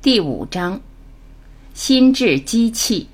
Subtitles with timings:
[0.00, 0.80] 第五章，
[1.74, 3.08] 心智机器。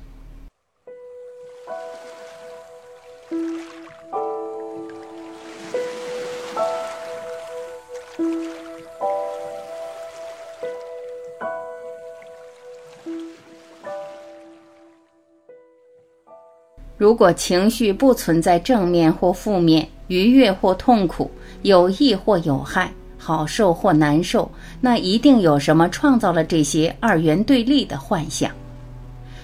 [16.99, 21.31] 如果情绪不存在正面或负面、愉悦或痛苦、
[21.63, 22.93] 有益或有害。
[23.25, 24.51] 好受或难受，
[24.83, 28.51] 那一定有什么创造了这些二元对立的幻想。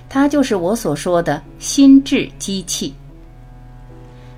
[0.07, 2.93] 它就是我所说的心智机器。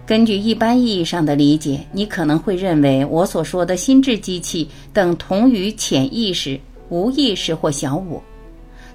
[0.07, 8.23] 根据一般意义上的理解，你可能会认为我所说的心智机器等同于潜意识、无意识或小我。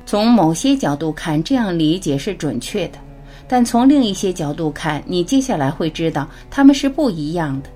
[0.05, 2.97] 从某些角度看，这样理解是准确的；
[3.49, 7.69] 但从另一些角度看，你接下来会知道它们是不一样的。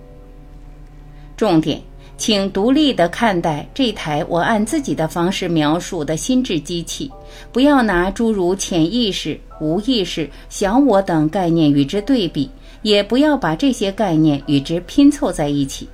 [1.36, 1.81] 重点。
[2.21, 7.09] 请独立地看待这台我按自己的方式描述的心智机器，
[7.52, 12.47] 不要拿诸如潜意识、无意识、小我等概念与之对比，
[12.83, 15.89] 也不要把这些概念与之拼凑在一起。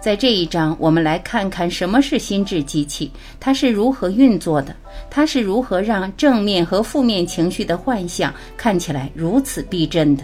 [0.00, 3.10] 在这一章，我们来看看什么是心智机器，
[3.40, 4.72] 它是如何运作的，
[5.10, 10.22] 它是如何让正面和负面情绪的幻象看起来如此逼真的。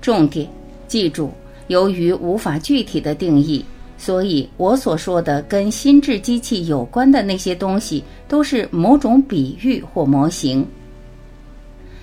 [0.00, 0.48] 重点，
[0.86, 1.32] 记住。
[1.68, 3.64] 由于无法具体的定义，
[3.98, 10.66] 所以我所说的跟心智机器有关的那些东西，都是某种比喻或模型。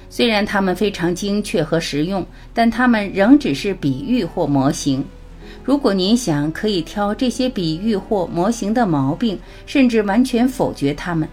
[0.10, 5.04] 虽然它们非常精确和实用，但它们仍只是比喻或模型。
[5.64, 11.28] 如果您想，可以挑这些比喻或模型的毛病，甚至完全否决它们。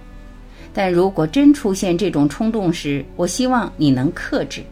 [0.73, 4.63] 但如果真出现这种冲动时，我希望你能克制。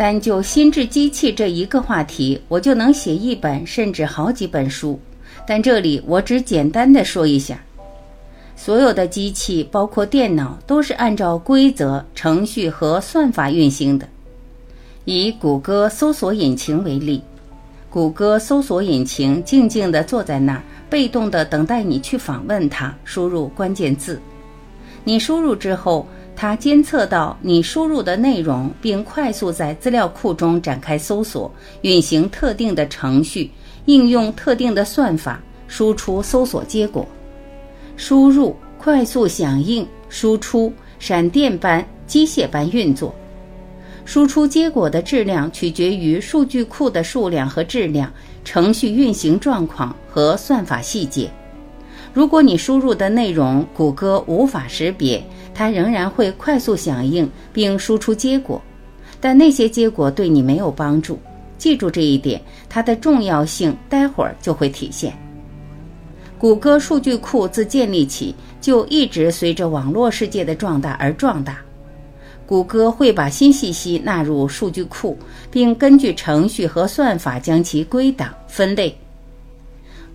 [0.00, 4.98] 单就心智机器这一个话题，我就能写一本甚至好几本书。
[5.46, 7.62] 但这里我只简单的说一下：
[8.56, 14.08] 所有的机器，包括电脑，都是按照规则、程序和算法运行的。
[15.04, 17.20] 以谷歌搜索引擎为例，
[17.90, 24.18] 谷歌搜索引擎静静地坐在那儿，被动地等待你去访问它，输入关键字。
[25.04, 26.08] 你输入之后。
[26.40, 31.52] 它监测到你输入的内容，并快速在资料库中展开搜索，
[31.82, 33.50] 运行特定的程序，
[33.84, 37.06] 应用特定的算法，输出搜索结果。
[37.98, 43.14] 输入快速响应，输出闪电般、机械般运作。
[44.06, 48.10] 输出结果的质量取决于数据库的数量和质量、
[48.46, 51.30] 程序运行状况和算法细节。
[52.12, 55.22] 如果你输入的内容谷歌无法识别，
[55.54, 58.60] 它仍然会快速响应并输出结果，
[59.20, 61.18] 但那些结果对你没有帮助。
[61.56, 65.12] 记住这一点，它的重要性待会儿就会体现。
[66.38, 71.58] 谷歌数据库自建立起就一直随着网络世界的壮大而壮大。
[72.46, 75.16] 谷歌会把新信息纳入数据库，
[75.50, 78.96] 并根据程序和算法将其归档分类。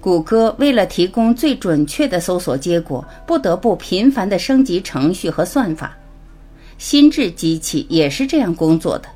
[0.05, 5.97] 谷歌为了提供最准确的搜索结果，不得不频繁地升级程序和算法。
[6.77, 9.09] 心智机器也是这样工作的。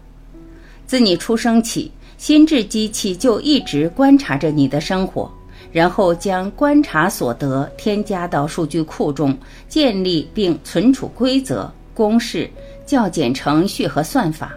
[0.87, 5.31] 自你出生起，心智机器就一直观察着你的生活，
[5.71, 12.49] 然后将观察所得添加到数据库中，建立并存储规则、公式、
[12.87, 14.53] 校检程序和算法。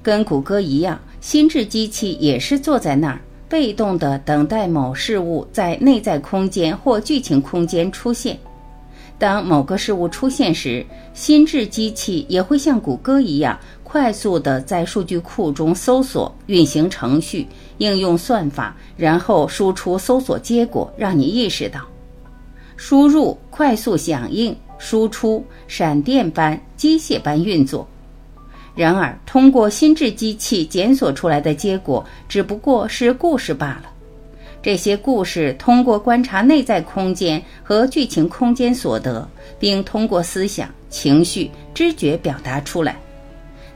[0.00, 3.20] 跟谷歌一样，心智机器也是坐在那儿。
[3.50, 8.38] 被动地等待某事物在内在空间或剧情空间出现。
[9.18, 17.46] 当某个事物出现时，心智机器也会像谷歌一样，快速地在数据库中搜索、运行程序、
[17.78, 21.80] 应用算法，然后输出搜索结果，让你意识到：
[22.76, 27.86] 输入快速响应，输出闪电般、机械般运作。
[28.80, 33.92] 然而，通过心智机器检索出来的结果只不过是故事罢了。
[34.62, 39.28] 这些故事通过观察内在空间和剧情空间所得，
[39.58, 42.96] 并通过思想、情绪、知觉表达出来。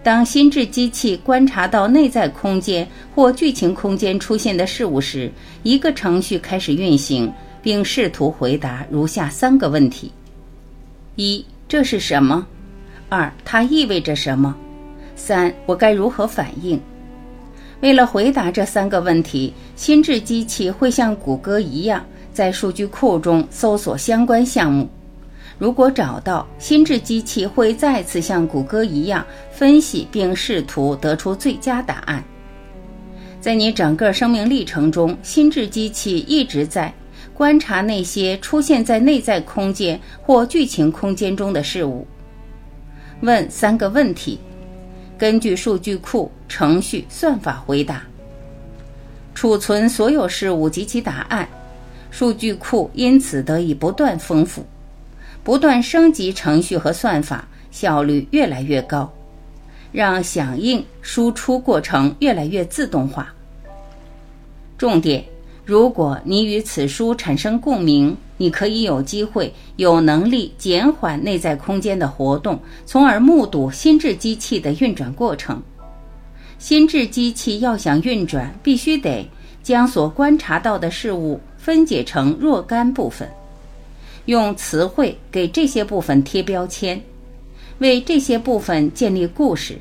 [0.02, 5.30] 当心智机器观察到内在空间或剧情空间出现的事物时，
[5.64, 7.30] 一个程序开始运行，
[7.62, 10.10] 并试图回答如下三个问题：
[11.16, 12.46] 一、这是什么？
[13.10, 14.56] 二、它意味着什么？
[15.16, 16.80] 三，我该如何反应？
[17.80, 24.88] 为了回答这三个问题，心智机器会像谷歌一样，在数据库中搜索相关项目。
[25.58, 32.24] 如果找到，心智机器会再次像谷歌一样分析并试图得出最佳答案。
[33.40, 36.92] 在你整个生命历程中，心智机器一直在
[37.34, 42.06] 观察那些出现在内在空间或剧情空间中的事物。
[43.20, 44.38] 问三个问题，
[45.24, 48.02] 根据数据库、程序、算法回答。
[49.34, 51.48] 储存所有事物及其答案，
[52.10, 54.62] 数据库因此得以不断丰富，
[55.42, 59.10] 不断升级程序和算法，效率越来越高，
[59.92, 63.32] 让响应输出过程越来越自动化。
[64.76, 65.24] 重点：
[65.64, 75.62] 如果你与此书产生共鸣，你可以有机会、有能力减缓内在空间的活动，从而目睹心智机器的运转过程。
[76.58, 79.26] 心智机器要想运转，必须得
[79.62, 83.26] 将所观察到的事物分解成若干部分，
[84.26, 87.00] 用词汇给这些部分贴标签，
[87.78, 89.78] 为这些部分建立故事，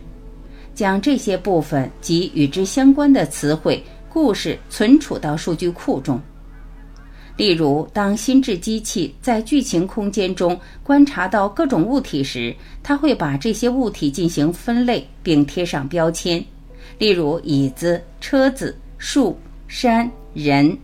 [0.74, 3.84] 将这些部分及与之相关的词汇。
[4.14, 6.22] 故事存储到数据库中。
[7.36, 16.46] 例如，当心智机器在剧情空间中观察到各种物体时，它会把这些物体进行分类并贴上标签。
[17.00, 19.36] 例如，椅子、车子、树、
[19.68, 20.78] 山、人。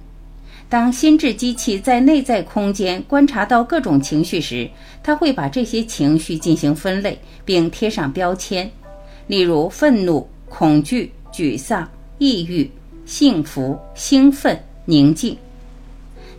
[0.67, 4.67] 当心智机器在内在空间观察到各种情绪时，
[5.03, 7.15] 它会把这些情绪进行分类
[7.45, 8.67] 并贴上标签。
[9.27, 11.87] 例如，愤怒、恐惧、沮丧、
[12.17, 12.67] 抑郁。
[13.09, 15.35] 幸福、兴奋、宁静。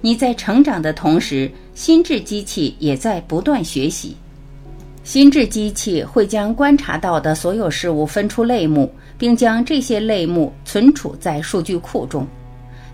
[0.00, 4.16] 你在成长的同时，心智机器也在不断学习。
[5.02, 8.88] 心智机器会将观察到的所有事物分出类目，
[9.18, 12.24] 并将这些类目存储在数据库中。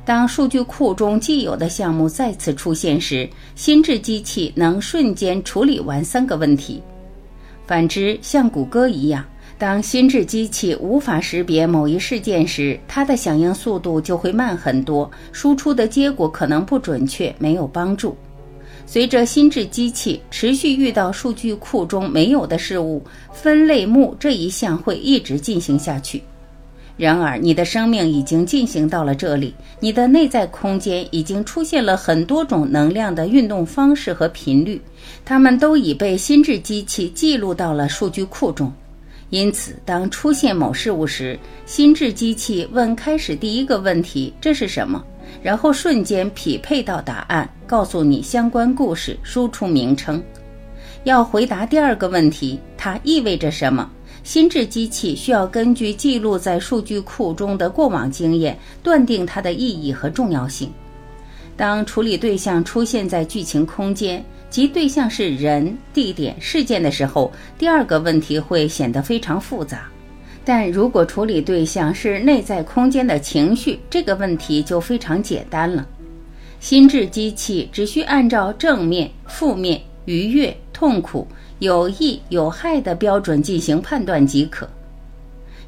[0.07, 6.83] 当数据库中既有的项目再次出现时，心智机器能瞬间处理完三个问题。
[7.67, 9.23] 反之，像谷歌一样。
[9.59, 18.15] 当心智机器无法识别某一事件时，它的响应速度就会慢很多，输出的结果可能不准确，没有帮助。
[18.85, 26.23] 随着心智机器持续遇到数据库中没有的事物，分类目这一项会一直进行下去。
[26.99, 34.81] 然而，你的生命已经进行到了这里，你的内在空间已经出现了很多种能量的运动方式和频率，
[35.25, 38.71] 它们都已被心智机器记录到了数据库中。
[39.31, 45.05] 因此，当出现某事物时，心智机器问开始第一个问题：“这是什么？”
[45.43, 50.23] 然后瞬间匹配到答案，告诉你相关故事，输出名称。
[51.03, 53.91] 要回答第二个问题：“它意味着什么？”
[54.23, 60.73] 心智机器需要根据记录在数据库中的过往经验，断定它的意义和重要性。
[61.57, 64.25] 当处理对象出现在剧情空间。
[64.49, 69.79] 即对象是人、地点、事件的时候，第二个问题会显得非常复杂；
[70.45, 75.87] 但如果处理对象是内在空间的情绪，这个问题就非常简单了。
[76.59, 81.27] 心智机器只需按照正面、负面、愉悦、痛苦、
[81.59, 84.67] 有益、有害的标准进行判断即可。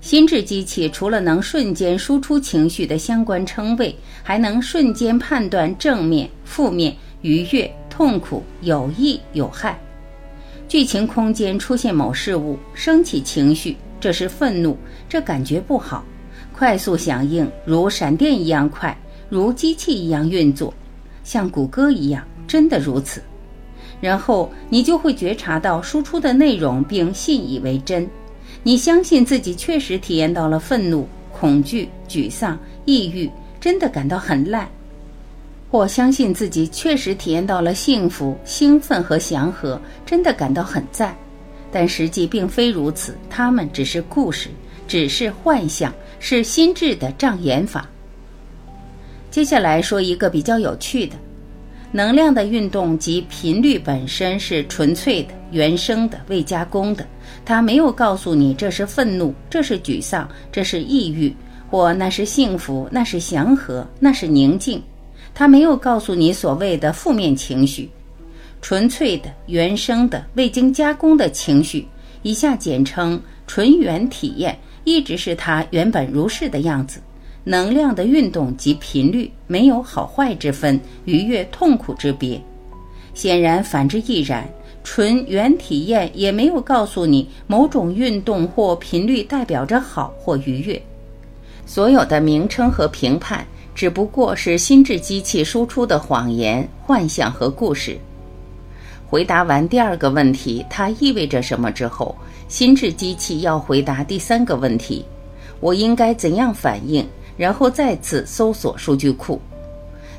[0.00, 7.70] 心智机器除了能瞬间输出情绪的相关称谓，还能瞬间判断正面、负面、愉悦。
[7.98, 9.76] 痛苦、有益、有害。
[10.68, 14.76] 剧情空间出现某事物，升起情绪，这是愤怒，
[15.08, 16.04] 这感觉不好。
[16.56, 18.96] 快速响应，如闪电一样快，
[19.28, 20.72] 如机器一样运作，
[21.24, 23.20] 像谷歌一样，真的如此。
[24.00, 28.08] 然后你就会觉察到输出的内容，并信以为真。
[28.62, 33.28] 你相信自己确实体验到了愤怒、恐惧、沮丧、抑郁，
[33.58, 34.69] 真的感到很烂。
[35.70, 41.17] 或相信自己确实体验到了幸福、兴奋和祥和，真的感到很赞，
[41.70, 43.15] 但实际并非如此。
[43.29, 44.48] 他们只是故事，
[44.87, 47.87] 只是幻象，是心智的障眼法。
[49.31, 51.15] 接下来说一个比较有趣的：
[51.93, 57.06] 能量的运动及频率本身是纯粹的、原生的、未加工的。
[57.44, 61.34] 它没有告诉你这是愤怒，这是沮丧，这是抑郁，
[61.70, 64.82] 或那是幸福，那是祥和，那是宁静。
[65.35, 67.89] 他没有告诉你所谓的负面情绪，
[68.61, 71.87] 纯粹的、原生的、未经加工的情绪，
[72.23, 77.01] 以下简称纯原体验，一直是它原本如是的样子。
[77.44, 82.39] 能量的运动及频率没有好坏之分，愉悦、痛苦之别。
[83.15, 84.49] 显然，反之亦然。
[84.85, 90.81] 纯原体验也没有告诉你某种运动或频率代表着好或愉悦。
[91.67, 93.47] 所有的名称和评判。
[93.79, 97.97] 只不过是心智机器输出的谎言、幻象和故事。
[99.06, 102.13] 回答完第二个问题，它意味着什么之后，
[102.49, 105.05] 心智机器要回答第三个问题：
[105.61, 107.06] 我应该怎样反应？
[107.37, 109.41] 然后再次搜索数据库。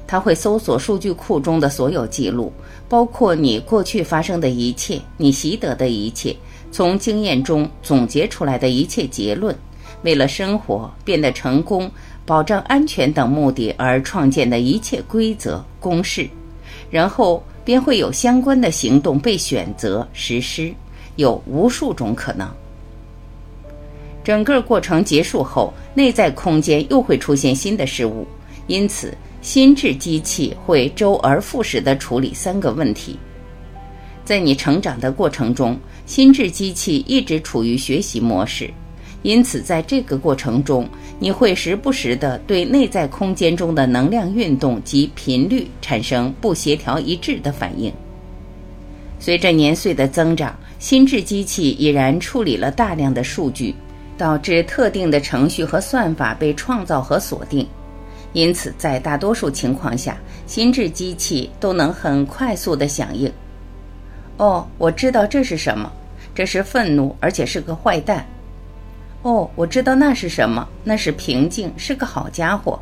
[0.08, 2.54] 它会搜索数据库中的所有记录，
[2.88, 6.34] 包括你过去发生的一切，你习得的一切，
[6.72, 9.54] 从经验中总结出来的一切结论，
[10.04, 11.92] 为了生活变得成功、
[12.30, 16.30] 保障安全等目的而创建的一切规则公式，
[16.92, 20.72] 然后便会有相关的行动被选择实施，
[21.16, 22.48] 有无数种可能。
[24.24, 28.28] 整个过程结束后，内在空间又会出现新的事物，
[28.68, 33.18] 因此心智机器会周而复始地处理三个问题。
[34.24, 38.72] 在你成长的过程中，心智机器一直处于学习模式，
[39.22, 40.88] 因此在这个过程中，
[41.20, 47.92] 你会时不时地对内在空间中的能量运动及频率产生不协调一致的反应。
[49.20, 53.76] 随着年岁的增长，心智机器已然处理了大量的数据。
[54.18, 57.66] 导致特定的程序和算法被创造和锁定，
[58.34, 63.32] 因此在大多数情况下，心智机器都能很快速地响应。
[64.36, 65.90] 哦，我知道这是什么，
[66.36, 68.28] 这是愤怒，而且是个坏蛋。
[69.22, 72.80] 哦，我知道那是什么，那是平静，是个好家伙。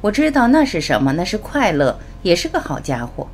[0.00, 3.26] 我知道那是什么，那是快乐，也是个好家伙。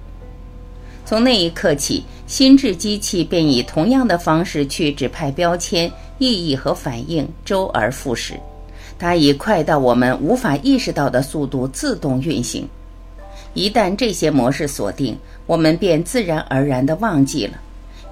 [1.04, 8.40] 从那一刻起，心智机器便以同样的方式去指派标签、意义和反应，周而复始。
[8.98, 12.66] 它以快到我们无法意识到的速度自动运行。
[13.52, 17.60] 一旦这些模式锁定，我们便自然而然地忘记了。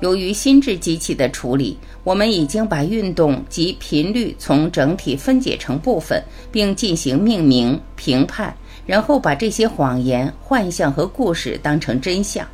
[0.03, 8.53] 由于心智机器的处理，我们已经把运动及频率从整体分解成部分，并进行命名、评判，
[8.85, 12.45] 然后把这些谎言、幻象和故事当成真相。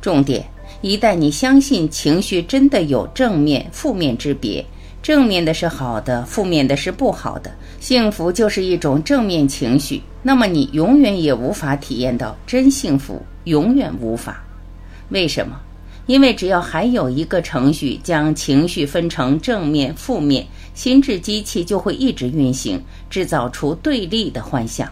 [0.00, 0.44] 重点：
[0.80, 4.66] 一旦你相信情绪真的有正面、负面之别，
[5.00, 14.42] 正面的是好的，负面的是不好的，幸福就是一种正面情绪，那么你永远也无法体验到真幸福，永远无法。
[15.10, 15.60] 为什么？
[16.06, 24.86] 因为只要还有一个程序将情绪分成正面、负面，心智机器就会一直运行，制造出对立的幻象。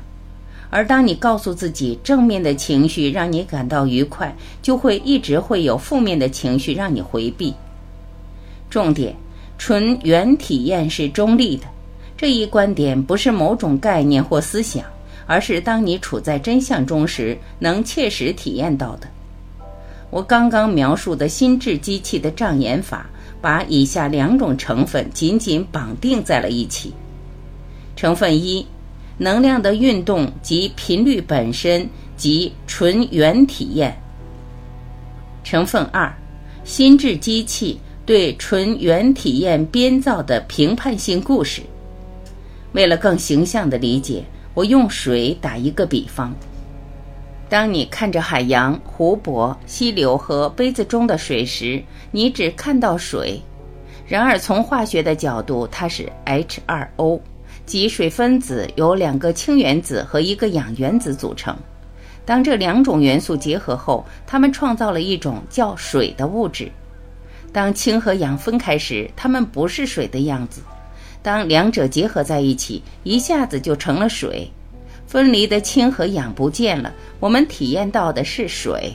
[0.70, 7.52] 而当你告诉自己正面的情绪让你感到愉快，就会一直会有负面的情绪让你回避。
[8.70, 9.14] 重点，
[9.58, 11.64] 纯原体验是中立的。
[12.16, 14.82] 这一观点不是某种概念或思想，
[15.26, 19.06] 而是当你处在真相中时能切实体验到的。
[20.12, 23.06] 我刚刚描述的心智机器的障眼法，
[23.40, 26.92] 把以下两种成分紧紧绑定在了一起。
[27.96, 28.64] 成分一。
[29.18, 33.96] 能量的运动及频率本身及纯原体验。
[35.44, 36.12] 成分二：
[36.64, 41.62] 心智机器对纯原体验编造的评判性故事。
[42.72, 46.34] 为了更形象的理解，我用水打一个比方。
[47.52, 53.38] 当你看着海洋、湖泊、溪流和杯子中的水时，你只看到水。
[54.06, 57.20] 然而，从化学的角度，它是 H2O。
[57.66, 61.54] 即水分子由两个氢原子和一个氧原子组成。
[62.24, 66.72] 当这两种元素结合后，它们创造了一种叫水的物质。
[67.52, 70.62] 当氢和氧分开时，它们不是水的样子。
[71.22, 74.50] 当两者结合在一起，一下子就成了水。
[75.12, 76.90] 分离的氢和氧不见了，
[77.20, 78.90] 我们体验到的是水。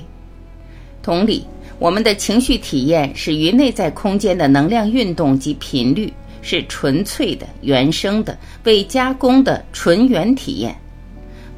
[1.03, 1.45] 同理，
[1.77, 6.12] 我们的情绪体验始于内在空间的能量运动及频率。
[6.41, 10.74] 是纯粹的、原生的、未加工的纯原体验。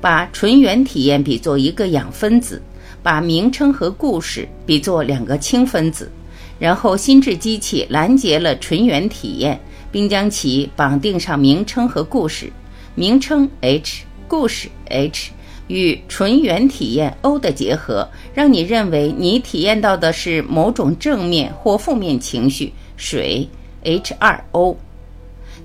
[0.02, 2.62] 把纯原体验比作一个氧分子，
[3.04, 6.12] 把名称和故事比作两个氢分子，
[6.58, 9.60] 然后心智机器拦截了纯原体验，
[9.92, 12.52] 并将其绑定上名称和故事。
[12.96, 15.32] 名称 H，故事 H，
[15.68, 22.72] 与纯原体验 O 的结合，让你认为你体验到的是某种正面或负面情绪。
[22.96, 23.46] 水。
[23.82, 24.76] H2O，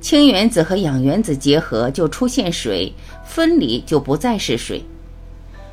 [0.00, 2.92] 氢原子和氧原子结合就出现水，
[3.26, 4.80] 分离就不再是水。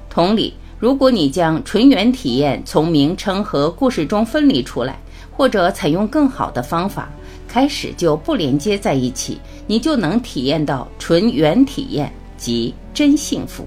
[0.09, 7.11] 同理，如果你将纯原体验从名称和故事中分离出来，或者采用更好的方法，
[7.47, 13.65] 开始就不连接在一起，你就能体验到纯原体验即真幸福。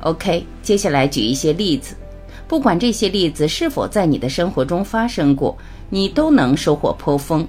[0.00, 1.94] OK，接下来举一些例子，
[2.46, 5.56] 不管这些例子是否在你的生活中发生过。
[5.90, 7.48] 你都能收获颇丰。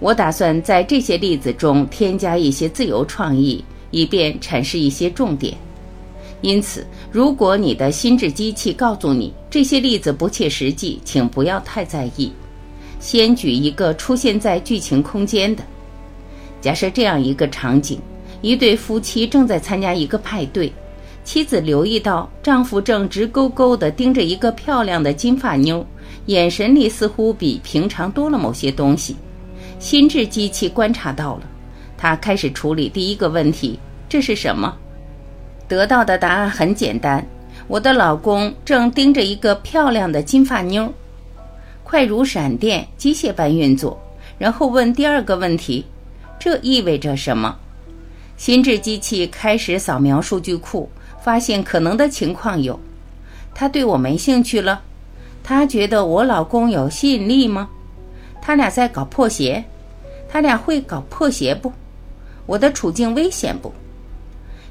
[0.00, 5.56] 我打算在这些例子中添加一些自由创意，以便阐释一些重点。
[6.40, 12.32] 因此，如果你的心智机器告诉你这些例子不切实际，请不要太在意。
[12.98, 15.62] 先举一个出现在剧情空间的：
[16.60, 18.00] 假设这样一个场景，
[18.40, 20.72] 一对夫妻正在参加一个派对，
[21.24, 25.84] 妻子留意到丈夫正直勾勾地盯着一个漂亮的金发妞，
[26.26, 29.16] 眼神里似乎比平常多了某些东西。
[29.78, 31.42] 心智机器观察到了，
[31.96, 33.78] 他开始处理第一个问题：
[34.08, 34.76] 这是什么？
[35.66, 37.24] 得到的答案很简单，
[37.66, 40.92] 我的老公正盯着一个漂亮的金发妞，
[41.84, 44.00] 快如闪电，机械般运作。
[44.38, 45.84] 然后问第二个问题：
[46.38, 47.56] 这意味着什么？
[48.38, 50.88] 心智机器开始扫描数据库，
[51.20, 52.78] 发现可能的情况有：
[53.52, 54.80] 他对我没兴趣了，
[55.42, 57.68] 他觉得我老公有吸引力吗？
[58.40, 59.64] 他俩在搞破鞋，
[60.28, 61.72] 他俩会搞破鞋不？
[62.46, 63.72] 我的处境危险不？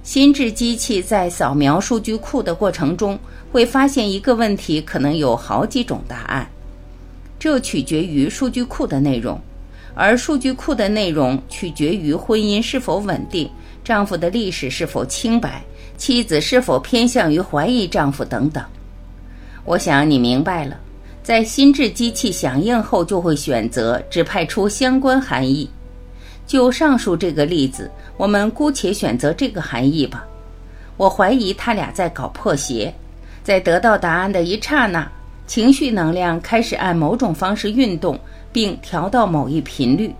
[0.02, 3.20] 心智机器在扫描数据库的过程中，
[3.52, 6.48] 会发现一个问题可能有好几种答案，
[7.38, 9.38] 这取决于数据库的内容。
[9.98, 13.50] 而数据库的内容取决于婚姻是否稳定，
[13.84, 15.60] 丈夫的历史是否清白，
[15.98, 18.63] 妻子是否偏向于怀疑丈夫等等。
[19.66, 20.77] 我想你明白了，
[21.24, 25.68] 在心智机器响应后，就会选择指派出相关含义。
[26.46, 30.24] 就上述这个例子，我们姑且选择这个含义吧。
[30.96, 32.94] 我怀疑他俩在搞破鞋。
[33.44, 35.10] 在得到答案的一刹那，
[35.48, 38.20] 情绪能量开始按某种方式运动。
[38.58, 40.12] 并调到某一频率。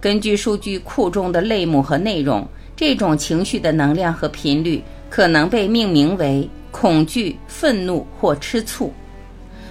[0.00, 2.44] 根据数据库中的类目和内容，
[2.74, 8.92] 这种情绪的能量和频率可能被命名为恐惧、愤怒或吃醋。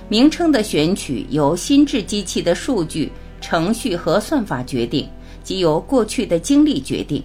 [0.07, 3.11] 名称的选取由心智机器的数据、
[3.41, 5.05] 程序和算法决定，
[5.43, 7.21] 即由过去的经历决定。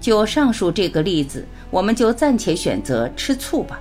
[0.00, 3.78] 就上述这个例子，我们就暂且选择吃醋吧。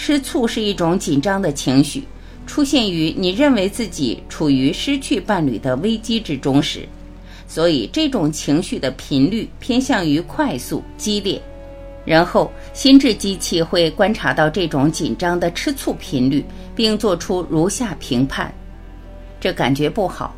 [0.00, 2.04] 吃醋是一种紧张的情绪。
[2.46, 6.88] 出现于你认为自己处于失去伴侣的危机之中时，
[7.48, 11.42] 所以这种情绪的频率偏向于快速、激烈。
[12.06, 16.42] 然后，心智机器会观察到这种紧张的吃醋频率，
[16.74, 18.50] 并做出如下评判：
[19.38, 20.34] 这感觉不好。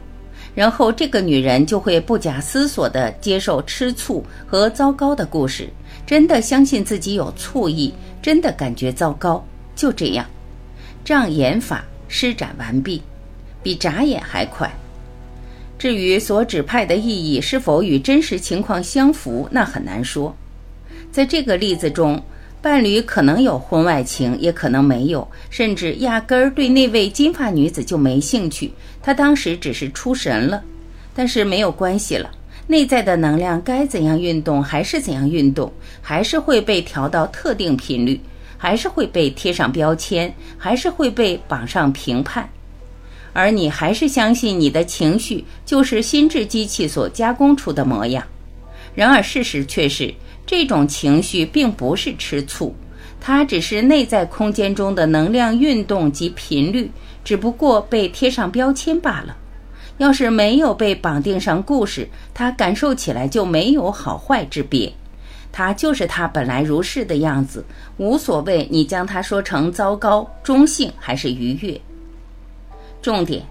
[0.52, 5.68] 然后，这个女人就会不假思索地接受吃醋和糟糕的故事，
[6.04, 9.44] 真的相信自己有醋意，真的感觉糟糕。
[9.80, 10.26] 就这样，
[11.02, 11.82] 障眼法。
[12.12, 13.00] 施展完毕，
[13.62, 14.68] 比眨眼还快。
[15.78, 20.36] 至于所指派的意义是否与真实情况相符，那很难说。
[21.12, 22.20] 在这个例子中，
[22.60, 28.72] 伴侣可能有婚外情，也可能没有，甚至压根儿对那位金发女子就没兴趣。
[29.00, 30.60] 他当时只是出神了，
[31.14, 32.28] 但是没有关系了。
[32.66, 38.20] 内在的能量该怎样运动还是怎样运动，还是会被调到特定频率。
[38.62, 42.46] 还是会被贴上标签，还是会被绑上评判，
[43.32, 48.22] 而你还是相信你的情绪就是心智机器所加工出的模样。
[48.94, 52.74] 然而事实却是，这种情绪并不是吃醋，
[53.18, 56.90] 它只是内在空间中的能量运动及频率，
[57.24, 59.38] 只不过被贴上标签罢了。
[59.96, 64.92] 要是没有被绑定上故事，它感受起来就没有好坏之别。
[65.52, 67.64] 他就是他本来如是的样子，
[67.96, 71.80] 无所谓你将他说成糟糕、中性还是愉悦。
[73.02, 73.42] 重点，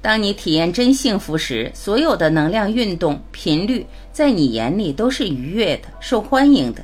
[0.00, 6.82] 当你体验真幸福时，所有的能量运动频率在你眼里都是愉悦的、受欢迎的。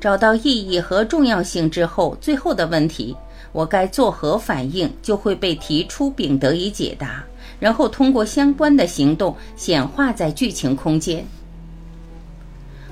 [0.00, 3.16] 找到意义和重要性之后，最后的问题，
[3.52, 7.24] 我该作何反应，就会被提出并得以解答，
[7.58, 11.26] 然后通过相关的行动显化在剧情空间。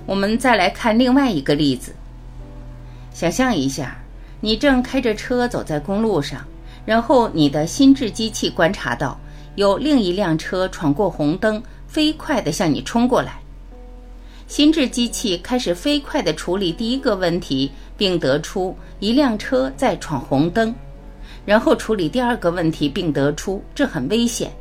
[0.07, 1.93] 我们再来看另外一个例子。
[3.12, 3.97] 想象一下，
[4.40, 6.45] 你正开着车走在公路上，
[6.85, 9.19] 然后你的心智机器观察到
[9.55, 13.40] 有另一辆车闯过红灯，飞快地向你冲过来。
[14.47, 20.75] 心智机器开始飞快地处理第一个问题，并得出一辆车在闯红灯，
[21.47, 24.53] 然后处理第二个问题，并得出这很危险。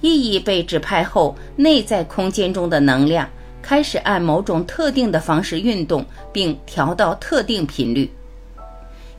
[0.00, 3.28] 意义被指派后，内在空间中的能量。
[3.68, 8.08] 开始按某种特定的方式运动，并调到特定频率。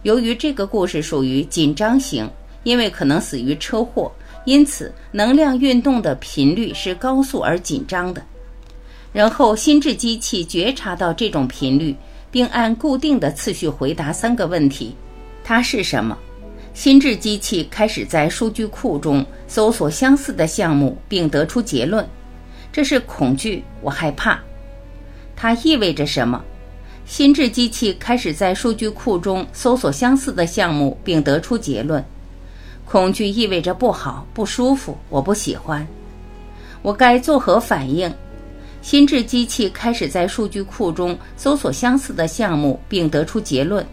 [0.04, 2.30] 由于这个故事属于紧张型，
[2.64, 4.10] 因为可能死于车祸，
[4.46, 8.24] 因此能量运动的频率是高速而紧张的。
[9.12, 11.94] 然后心智机器觉察到这种频率，
[12.32, 14.96] 并按固定的次序回答三个问题：
[15.44, 16.18] 它是什么？
[16.74, 22.08] 心智机器开始在数据库中搜索相似的项目，并得出结论。
[22.72, 24.40] 这是恐惧，我害怕。
[25.36, 26.44] 它意味着什么？
[27.06, 32.04] 心智机器开始在数据库中搜索相似的项目，并得出结论：
[32.86, 35.88] 恐惧意味着不好、不舒服，我不喜欢。
[36.82, 38.14] 我该作何反应？
[38.82, 43.86] 心智机器开始在数据库中搜索相似的项目，并得出结论：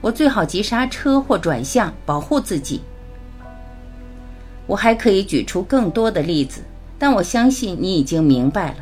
[0.00, 2.80] 我最好急刹车或转向，保护自己。
[4.66, 6.62] 我还可以举出更多的例子，
[7.02, 8.76] 但我相信你已经明白了。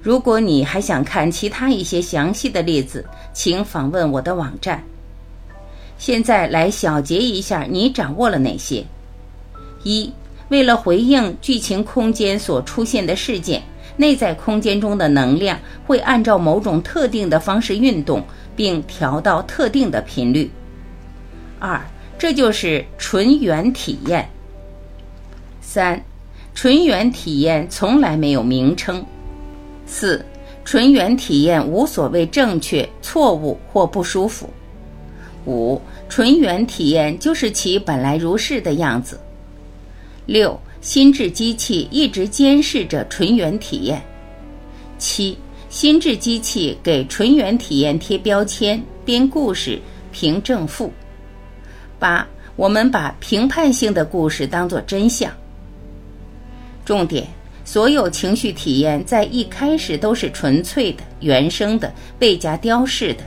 [0.00, 3.04] 如果你还想看其他一些详细的例子，
[3.34, 4.82] 请访问我的网站。
[5.98, 8.82] 现在来小结一下，你掌握了哪些？
[9.82, 10.10] 一、
[10.48, 13.62] 为了回应剧情空间所出现的事件，
[13.98, 18.24] 内在空间中的能量会按照某种特定的方式运动，
[18.56, 20.50] 并调到特定的频率。
[21.58, 21.78] 二、
[22.16, 24.26] 这就是纯元体验。
[25.60, 26.02] 三、
[26.56, 29.04] 纯元体验从来没有名称。
[29.84, 30.24] 四、
[30.64, 34.48] 纯元体验无所谓正确、错误或不舒服。
[35.44, 39.20] 五、纯元体验就是其本来如是的样子。
[40.24, 44.02] 六、心智机器一直监视着纯元体验。
[44.96, 45.36] 七、
[45.68, 49.78] 心智机器给纯元体验贴标签、编故事、
[50.10, 50.90] 评正负。
[51.98, 55.30] 八、我们把评判性的故事当作真相。
[56.86, 57.26] 重点。
[57.64, 63.24] 所有情绪体验在一开始都是纯粹的、原生的、被加雕饰的，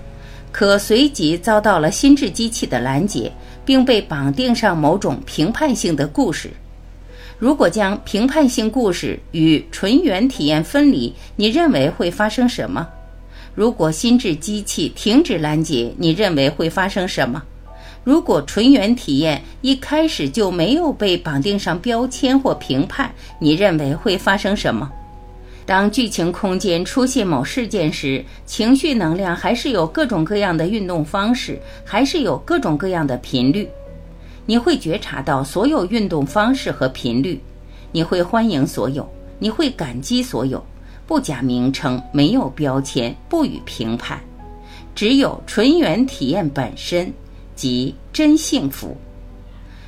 [0.49, 3.29] 可随即遭到了心智机器的拦截，
[3.65, 6.49] 并被绑定上某种评判性的故事。
[7.37, 12.87] 如果将评判性故事与纯元体验分离，你认为会发生什么？
[13.55, 17.43] 如果心智机器停止拦截，你认为会发生什么？
[18.09, 24.91] 如果纯元体验一开始就没有被绑定上标签或评判，你认为会发生什么？
[25.63, 33.69] 当剧情空间出现某事件时，情绪能量还是有各种各样的运动方式，还是有各种各样的频率。
[34.47, 37.39] 你会觉察到所有运动方式和频率，
[37.91, 40.65] 你会欢迎所有，你会感激所有，
[41.05, 44.19] 不加名称，没有标签，不予评判，
[44.95, 47.13] 只有纯元体验本身。
[47.59, 48.95] 即真幸福，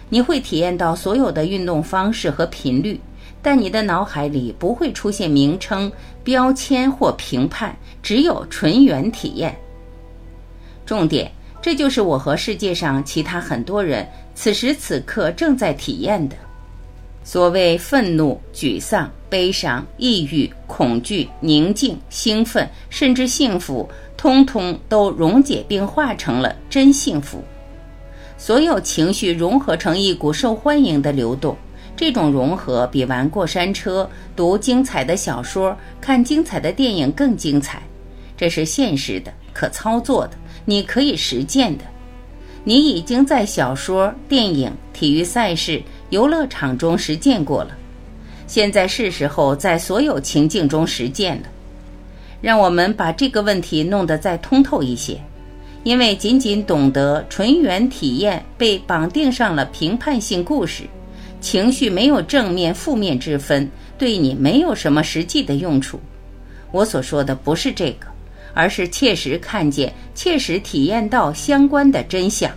[0.09, 2.99] 你会体验到所有的运动方式和频率，
[3.41, 5.89] 但你的脑海里不会出现名称、
[6.21, 9.57] 标签或评判，只有纯元体验。
[10.85, 11.31] 重点，
[11.61, 14.05] 这就是我和世界上其他很多人
[14.35, 16.35] 此时此刻正在体验的。
[17.23, 27.41] 所谓愤怒、沮丧、悲伤、抑郁、恐惧、宁静、兴奋，甚至幸福，通通都溶解并化成了真幸福。
[28.41, 31.55] 所有情绪融合成一股受欢迎的流动，
[31.95, 37.83] 这种融合比玩过山车、读精彩的小说、看精彩的电影更精彩。
[38.35, 40.31] 这是现实的、可操作的，
[40.65, 41.83] 你可以实践的。
[42.63, 47.77] 你已经在小说、电影、体育赛事、游乐场中实践过了，
[48.47, 51.43] 现在是时候在所有情境中实践了。
[52.41, 55.21] 让我们把这个问题弄得再通透一些。
[55.83, 60.83] 因为仅仅懂得纯元体验被绑定上了评判性故事，
[61.39, 65.99] 情绪没有正面负面之分，对你没有什么实际的用处。
[66.71, 68.07] 我所说的不是这个，
[68.53, 72.51] 而是切实看见、切实体验到相关的真相。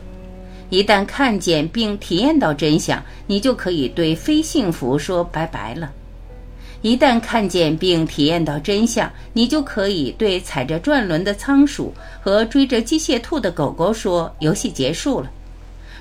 [0.70, 5.90] 一旦看见并体验到真相，你就可以对非幸福说拜拜了。
[6.84, 15.30] 一旦看见并体验到真相，你就可以对踩着转轮的仓鼠和追着机械兔的狗狗说：“游戏结束了。”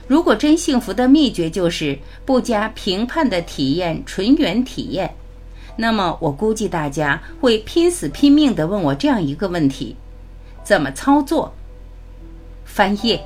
[0.08, 5.10] 如果真幸福的秘诀就是不加评判的体验纯元体验，
[5.78, 9.96] 那么我估计大家会拼死拼命地问我这样一个问题：
[10.66, 11.54] 怎么操作？
[12.66, 13.26] 翻页。